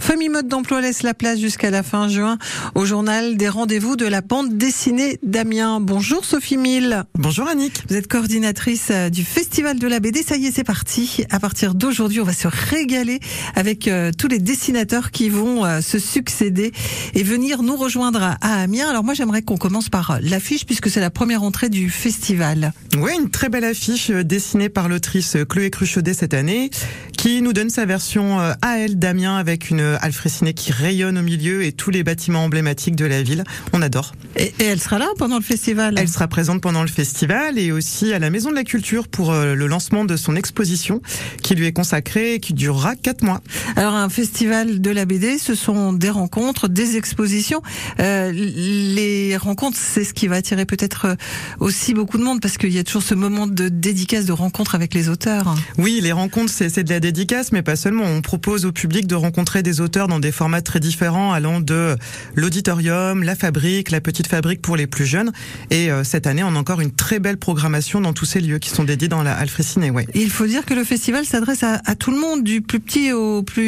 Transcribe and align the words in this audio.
Famille 0.00 0.28
Mode 0.28 0.48
d'Emploi 0.48 0.80
laisse 0.80 1.02
la 1.02 1.14
place 1.14 1.38
jusqu'à 1.38 1.70
la 1.70 1.82
fin 1.82 2.08
juin 2.08 2.38
au 2.74 2.84
journal 2.84 3.36
des 3.36 3.48
rendez-vous 3.48 3.96
de 3.96 4.06
la 4.06 4.20
bande 4.20 4.56
dessinée 4.56 5.18
d'Amiens. 5.22 5.80
Bonjour 5.80 6.24
Sophie 6.24 6.56
Mille. 6.56 7.04
Bonjour 7.14 7.48
Annick. 7.48 7.82
Vous 7.88 7.96
êtes 7.96 8.08
coordinatrice 8.08 8.88
euh, 8.90 9.10
du 9.10 9.24
Festival 9.24 9.78
de 9.78 9.86
la 9.86 10.00
BD. 10.00 10.22
Ça 10.22 10.36
y 10.36 10.46
est, 10.46 10.50
c'est 10.50 10.64
parti. 10.64 11.24
À 11.30 11.40
partir 11.40 11.74
d'aujourd'hui, 11.74 12.20
on 12.20 12.24
va 12.24 12.32
se 12.32 12.48
régaler 12.48 13.20
avec 13.54 13.88
euh, 13.88 14.12
tous 14.16 14.28
les 14.28 14.38
dessinateurs 14.38 15.10
qui 15.10 15.28
vont 15.28 15.64
euh, 15.64 15.80
se 15.80 15.98
succéder 15.98 16.72
et 17.14 17.22
venir 17.22 17.62
nous 17.62 17.76
rejoindre 17.76 18.36
à 18.40 18.62
Amiens. 18.62 18.88
Alors 18.88 19.04
moi, 19.04 19.14
j'aimerais 19.14 19.42
qu'on 19.42 19.56
commence 19.56 19.88
par 19.88 20.18
l'affiche 20.22 20.66
puisque 20.66 20.90
c'est 20.90 21.00
la 21.00 21.10
première 21.10 21.42
entrée 21.42 21.68
du 21.68 21.90
festival. 21.90 22.72
Oui, 22.98 23.12
une 23.18 23.30
très 23.30 23.48
belle 23.48 23.64
affiche 23.64 24.10
dessinée 24.10 24.68
par 24.68 24.88
l'autrice 24.88 25.36
Chloé 25.48 25.70
Cruchaudet 25.70 26.14
cette 26.14 26.34
année 26.34 26.70
qui 27.16 27.42
nous 27.42 27.52
donne 27.52 27.70
sa 27.70 27.84
version 27.84 28.38
à 28.38 28.78
elle 28.78 28.98
avec 29.38 29.70
une 29.70 29.96
Alfrécinée 30.00 30.52
qui 30.52 30.72
rayonne 30.72 31.18
au 31.18 31.22
milieu 31.22 31.64
et 31.64 31.72
tous 31.72 31.90
les 31.90 32.02
bâtiments 32.02 32.44
emblématiques 32.44 32.96
de 32.96 33.06
la 33.06 33.22
ville. 33.22 33.44
On 33.72 33.82
adore. 33.82 34.12
Et, 34.36 34.52
elle 34.58 34.80
sera 34.80 34.98
là 34.98 35.06
pendant 35.16 35.36
le 35.38 35.42
festival? 35.42 35.94
Elle 35.96 36.08
sera 36.08 36.28
présente 36.28 36.60
pendant 36.60 36.82
le 36.82 36.88
festival 36.88 37.58
et 37.58 37.72
aussi 37.72 38.12
à 38.12 38.18
la 38.18 38.30
Maison 38.30 38.50
de 38.50 38.54
la 38.54 38.64
Culture 38.64 39.08
pour 39.08 39.32
euh, 39.32 39.54
le 39.54 39.66
lancement 39.66 40.04
de 40.04 40.16
son 40.16 40.36
exposition 40.36 41.00
qui 41.42 41.54
lui 41.54 41.66
est 41.66 41.72
consacrée 41.72 42.34
et 42.34 42.40
qui 42.40 42.52
durera 42.52 42.94
quatre 42.96 43.22
mois. 43.22 43.40
Alors 43.78 43.94
un 43.94 44.08
festival 44.08 44.80
de 44.80 44.90
la 44.90 45.04
BD, 45.04 45.38
ce 45.38 45.54
sont 45.54 45.92
des 45.92 46.10
rencontres, 46.10 46.66
des 46.66 46.96
expositions. 46.96 47.62
Euh, 48.00 48.32
les 48.32 49.36
rencontres, 49.36 49.78
c'est 49.80 50.02
ce 50.02 50.12
qui 50.12 50.26
va 50.26 50.34
attirer 50.34 50.64
peut-être 50.64 51.04
euh, 51.04 51.14
aussi 51.60 51.94
beaucoup 51.94 52.18
de 52.18 52.24
monde 52.24 52.40
parce 52.40 52.58
qu'il 52.58 52.72
y 52.72 52.80
a 52.80 52.82
toujours 52.82 53.04
ce 53.04 53.14
moment 53.14 53.46
de 53.46 53.68
dédicace, 53.68 54.24
de 54.24 54.32
rencontre 54.32 54.74
avec 54.74 54.94
les 54.94 55.08
auteurs. 55.08 55.54
Oui, 55.78 56.00
les 56.02 56.10
rencontres, 56.10 56.52
c'est 56.52 56.82
de 56.82 56.90
la 56.90 56.98
dédicace, 56.98 57.52
mais 57.52 57.62
pas 57.62 57.76
seulement. 57.76 58.02
On 58.02 58.20
propose 58.20 58.66
au 58.66 58.72
public 58.72 59.06
de 59.06 59.14
rencontrer 59.14 59.62
des 59.62 59.80
auteurs 59.80 60.08
dans 60.08 60.18
des 60.18 60.32
formats 60.32 60.60
très 60.60 60.80
différents, 60.80 61.32
allant 61.32 61.60
de 61.60 61.94
l'auditorium, 62.34 63.22
la 63.22 63.36
fabrique, 63.36 63.92
la 63.92 64.00
petite 64.00 64.26
fabrique 64.26 64.60
pour 64.60 64.74
les 64.74 64.88
plus 64.88 65.06
jeunes. 65.06 65.30
Et 65.70 65.92
euh, 65.92 66.02
cette 66.02 66.26
année, 66.26 66.42
on 66.42 66.56
a 66.56 66.58
encore 66.58 66.80
une 66.80 66.90
très 66.90 67.20
belle 67.20 67.36
programmation 67.36 68.00
dans 68.00 68.12
tous 68.12 68.24
ces 68.24 68.40
lieux 68.40 68.58
qui 68.58 68.70
sont 68.70 68.82
dédiés 68.82 69.06
dans 69.06 69.22
la 69.22 69.34
Alfréciné. 69.34 69.90
Ouais. 69.90 70.08
Il 70.16 70.30
faut 70.30 70.46
dire 70.46 70.66
que 70.66 70.74
le 70.74 70.82
festival 70.82 71.24
s'adresse 71.24 71.62
à, 71.62 71.80
à, 71.84 71.94
tout 71.94 72.10
le 72.10 72.18
monde, 72.18 72.42
du 72.42 72.60
plus 72.60 72.80
petit 72.80 73.12
au 73.12 73.44
plus 73.44 73.67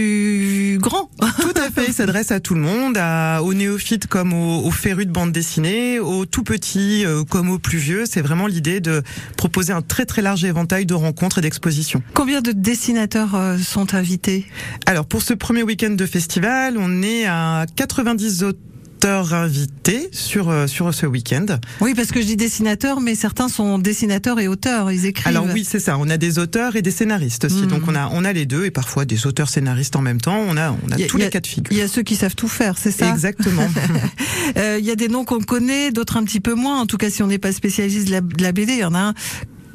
grand. 0.78 1.10
Tout 1.40 1.54
à 1.56 1.70
fait, 1.70 1.86
il 1.88 1.92
s'adresse 1.92 2.30
à 2.32 2.40
tout 2.40 2.54
le 2.54 2.60
monde, 2.60 2.96
à, 2.98 3.42
aux 3.42 3.54
néophytes 3.54 4.06
comme 4.06 4.32
aux, 4.32 4.64
aux 4.66 4.70
férus 4.70 5.06
de 5.06 5.12
bande 5.12 5.32
dessinée, 5.32 5.98
aux 5.98 6.26
tout 6.26 6.42
petits 6.42 7.04
euh, 7.04 7.24
comme 7.24 7.50
aux 7.50 7.58
plus 7.58 7.78
vieux. 7.78 8.04
C'est 8.06 8.20
vraiment 8.20 8.46
l'idée 8.46 8.80
de 8.80 9.02
proposer 9.36 9.72
un 9.72 9.82
très 9.82 10.06
très 10.06 10.22
large 10.22 10.44
éventail 10.44 10.86
de 10.86 10.94
rencontres 10.94 11.38
et 11.38 11.40
d'expositions. 11.40 12.02
Combien 12.14 12.40
de 12.40 12.52
dessinateurs 12.52 13.34
euh, 13.34 13.58
sont 13.58 13.94
invités? 13.94 14.46
Alors 14.86 15.06
pour 15.06 15.22
ce 15.22 15.34
premier 15.34 15.62
week-end 15.62 15.90
de 15.90 16.06
festival, 16.06 16.76
on 16.78 17.02
est 17.02 17.26
à 17.26 17.66
90 17.76 18.44
auteurs 18.44 18.69
invités 19.08 20.08
sur 20.12 20.48
euh, 20.48 20.66
sur 20.66 20.92
ce 20.94 21.06
week-end. 21.06 21.46
Oui, 21.80 21.94
parce 21.94 22.12
que 22.12 22.20
je 22.20 22.26
dis 22.26 22.36
dessinateurs, 22.36 23.00
mais 23.00 23.14
certains 23.14 23.48
sont 23.48 23.78
dessinateurs 23.78 24.38
et 24.40 24.48
auteurs, 24.48 24.90
ils 24.92 25.06
écrivent. 25.06 25.28
Alors 25.28 25.46
oui, 25.52 25.64
c'est 25.64 25.80
ça. 25.80 25.96
On 25.98 26.08
a 26.08 26.16
des 26.16 26.38
auteurs 26.38 26.76
et 26.76 26.82
des 26.82 26.90
scénaristes 26.90 27.44
aussi. 27.44 27.62
Mmh. 27.62 27.66
Donc 27.66 27.82
on 27.88 27.94
a 27.94 28.08
on 28.12 28.24
a 28.24 28.32
les 28.32 28.46
deux 28.46 28.64
et 28.64 28.70
parfois 28.70 29.04
des 29.04 29.26
auteurs 29.26 29.48
scénaristes 29.48 29.96
en 29.96 30.02
même 30.02 30.20
temps. 30.20 30.38
On 30.48 30.56
a 30.56 30.76
on 30.86 30.92
a, 30.92 30.96
a 30.96 31.06
tous 31.06 31.16
les 31.16 31.30
cas 31.30 31.40
de 31.40 31.46
figure. 31.46 31.72
Il 31.72 31.78
y 31.78 31.82
a 31.82 31.88
ceux 31.88 32.02
qui 32.02 32.16
savent 32.16 32.34
tout 32.34 32.48
faire, 32.48 32.78
c'est 32.78 32.90
ça? 32.90 33.10
Exactement. 33.10 33.68
euh, 34.56 34.78
il 34.78 34.84
y 34.84 34.90
a 34.90 34.96
des 34.96 35.08
noms 35.08 35.24
qu'on 35.24 35.40
connaît, 35.40 35.90
d'autres 35.90 36.16
un 36.16 36.24
petit 36.24 36.40
peu 36.40 36.54
moins. 36.54 36.80
En 36.80 36.86
tout 36.86 36.96
cas, 36.96 37.10
si 37.10 37.22
on 37.22 37.26
n'est 37.26 37.38
pas 37.38 37.52
spécialiste 37.52 38.06
de 38.06 38.12
la, 38.12 38.20
de 38.20 38.42
la 38.42 38.52
BD, 38.52 38.74
il 38.74 38.78
y 38.80 38.84
en 38.84 38.94
a 38.94 38.98
un 38.98 39.14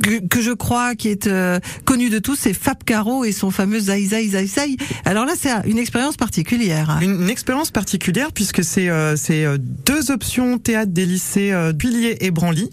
que, 0.02 0.42
je 0.42 0.52
crois 0.52 0.96
qui 0.96 1.10
est 1.10 1.28
euh, 1.28 1.60
connu 1.86 2.10
de 2.10 2.20
tous, 2.20 2.36
c'est 2.36 2.54
Fab 2.54 2.84
Caro 2.84 3.24
et 3.24 3.32
son 3.32 3.52
fameux 3.52 3.80
Zai 3.80 4.06
Zai 4.06 4.28
Zai 4.28 4.46
Zai. 4.46 4.78
Alors 5.06 5.26
là, 5.26 5.34
c'est 5.40 5.50
une 5.68 5.78
expérience 5.78 6.18
particulière. 6.18 7.00
Une, 7.02 7.22
une 7.24 7.30
expérience 7.30 7.72
particulière 7.72 8.32
puisque 8.32 8.64
c'est 8.64 8.90
euh, 8.90 9.16
c'est 9.16 9.46
deux 9.60 10.12
options 10.12 10.58
théâtre 10.58 10.92
des 10.92 11.06
lycées 11.06 11.52
euh, 11.52 11.74
Billier 11.74 12.18
et 12.22 12.32
Branly 12.32 12.70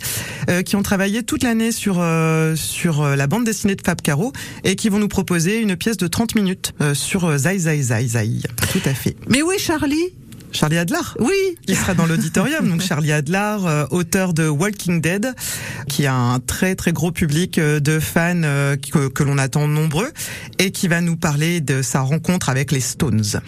qui 0.66 0.74
ont 0.74 0.82
travaillé 0.82 1.22
toute 1.22 1.44
l'année 1.44 1.70
sur 1.70 2.04
sur 2.56 3.04
la 3.04 3.26
bande 3.28 3.44
dessinée 3.44 3.76
de 3.76 3.82
Fab 3.84 4.00
Caro 4.00 4.32
et 4.64 4.74
qui 4.74 4.88
vont 4.88 4.98
nous 4.98 5.08
proposer 5.08 5.60
une 5.60 5.76
pièce 5.76 5.96
de 5.96 6.08
30 6.08 6.34
minutes 6.34 6.74
sur 6.94 7.38
Zai 7.38 7.58
Zai 7.58 7.80
Zai 7.80 8.06
Zai. 8.08 8.28
Tout 8.72 8.80
à 8.84 8.92
fait. 8.92 9.16
Mais 9.28 9.42
où 9.42 9.52
est 9.52 9.58
Charlie 9.58 10.12
Charlie 10.52 10.78
Adlar. 10.78 11.16
Oui. 11.18 11.32
Il 11.66 11.76
sera 11.76 11.94
dans 11.94 12.06
l'auditorium. 12.06 12.68
Donc 12.68 12.82
Charlie 12.82 13.12
Adlar, 13.12 13.66
euh, 13.66 13.84
auteur 13.90 14.34
de 14.34 14.48
Walking 14.48 15.00
Dead, 15.00 15.34
qui 15.88 16.06
a 16.06 16.14
un 16.14 16.40
très 16.40 16.74
très 16.74 16.92
gros 16.92 17.10
public 17.10 17.58
euh, 17.58 17.80
de 17.80 17.98
fans 17.98 18.42
euh, 18.44 18.76
que, 18.76 19.08
que 19.08 19.22
l'on 19.22 19.38
attend 19.38 19.66
nombreux 19.66 20.10
et 20.58 20.70
qui 20.70 20.88
va 20.88 21.00
nous 21.00 21.16
parler 21.16 21.60
de 21.60 21.82
sa 21.82 22.00
rencontre 22.00 22.48
avec 22.48 22.70
les 22.70 22.80
Stones. 22.80 23.40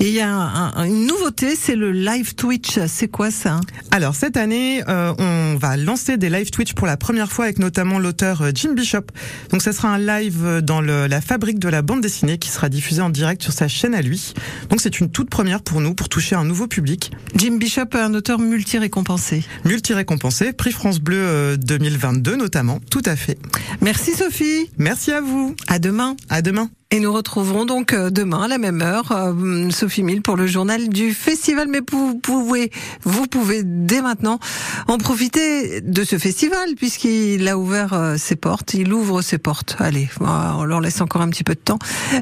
Et 0.00 0.08
il 0.08 0.14
y 0.14 0.20
a 0.20 0.30
un, 0.30 0.84
une 0.84 1.06
nouveauté, 1.06 1.56
c'est 1.60 1.76
le 1.76 1.92
live 1.92 2.34
Twitch. 2.34 2.78
C'est 2.86 3.08
quoi 3.08 3.30
ça? 3.30 3.60
Alors 3.90 4.14
cette 4.14 4.36
année, 4.36 4.82
euh, 4.88 5.12
on 5.18 5.56
va 5.56 5.76
lancer 5.76 6.16
des 6.16 6.30
live 6.30 6.50
Twitch 6.50 6.72
pour 6.72 6.86
la 6.86 6.96
première 6.96 7.30
fois 7.30 7.44
avec 7.44 7.58
notamment 7.58 7.98
l'auteur 7.98 8.44
Jim 8.54 8.72
Bishop. 8.74 9.06
Donc 9.50 9.62
ça 9.62 9.72
sera 9.72 9.88
un 9.88 9.98
live 9.98 10.60
dans 10.62 10.80
le, 10.80 11.06
la 11.06 11.20
fabrique 11.20 11.58
de 11.58 11.68
la 11.68 11.82
bande 11.82 12.00
dessinée 12.00 12.38
qui 12.38 12.48
sera 12.48 12.68
diffusé 12.68 13.02
en 13.02 13.10
direct 13.10 13.42
sur 13.42 13.52
sa 13.52 13.68
chaîne 13.68 13.94
à 13.94 14.02
lui. 14.02 14.32
Donc 14.70 14.80
c'est 14.80 15.00
une 15.00 15.10
toute 15.10 15.28
première 15.28 15.62
pour 15.62 15.80
nous 15.80 15.94
pour 15.94 16.08
toucher 16.08 16.34
un 16.34 16.45
nouveau 16.46 16.66
public. 16.66 17.12
Jim 17.34 17.56
Bishop, 17.58 17.94
un 17.94 18.14
auteur 18.14 18.38
multi-récompensé. 18.38 19.44
Multi-récompensé, 19.64 20.52
prix 20.52 20.72
France 20.72 21.00
Bleu 21.00 21.56
2022 21.58 22.36
notamment, 22.36 22.80
tout 22.90 23.02
à 23.04 23.16
fait. 23.16 23.38
Merci 23.80 24.12
Sophie. 24.12 24.70
Merci 24.78 25.12
à 25.12 25.20
vous. 25.20 25.54
À 25.68 25.78
demain. 25.78 26.16
À 26.28 26.42
demain. 26.42 26.70
Et 26.92 27.00
nous 27.00 27.12
retrouverons 27.12 27.64
donc 27.64 27.92
demain 27.94 28.42
à 28.42 28.48
la 28.48 28.58
même 28.58 28.80
heure 28.80 29.10
euh, 29.10 29.70
Sophie 29.70 30.04
Mille 30.04 30.22
pour 30.22 30.36
le 30.36 30.46
journal 30.46 30.88
du 30.88 31.14
festival. 31.14 31.66
Mais 31.66 31.80
vous 31.90 32.16
pouvez, 32.16 32.70
vous 33.02 33.26
pouvez 33.26 33.62
dès 33.64 34.00
maintenant 34.00 34.38
en 34.86 34.96
profiter 34.96 35.80
de 35.80 36.04
ce 36.04 36.16
festival 36.16 36.76
puisqu'il 36.76 37.48
a 37.48 37.58
ouvert 37.58 37.92
euh, 37.92 38.16
ses 38.16 38.36
portes. 38.36 38.74
Il 38.74 38.92
ouvre 38.92 39.20
ses 39.20 39.38
portes. 39.38 39.74
Allez, 39.80 40.08
on 40.20 40.64
leur 40.64 40.80
laisse 40.80 41.00
encore 41.00 41.22
un 41.22 41.28
petit 41.28 41.42
peu 41.42 41.54
de 41.54 41.60
temps. 41.60 41.80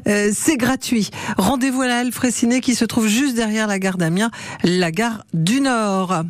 Euh, 0.08 0.30
c'est 0.34 0.56
gratuit. 0.56 1.10
Rendez-vous 1.36 1.82
à 1.82 1.86
la 1.86 1.98
Halle 1.98 2.10
qui 2.62 2.74
se 2.74 2.86
trouve 2.86 3.06
juste 3.06 3.34
derrière 3.34 3.66
la 3.66 3.78
gare 3.78 3.98
d'Amiens, 3.98 4.30
la 4.62 4.90
gare 4.90 5.24
du 5.34 5.60
Nord. 5.60 6.24